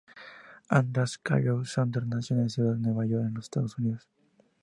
András 0.67 1.17
Kállay-Saunders 1.21 2.05
nació 2.09 2.35
en 2.37 2.41
la 2.41 2.47
ciudad 2.49 2.73
de 2.73 2.79
Nueva 2.79 3.03
York, 3.05 3.25
en 3.27 3.33
los 3.35 3.43
Estados 3.43 3.77
Unidos. 3.77 4.09